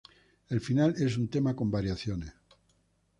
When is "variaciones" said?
1.69-2.33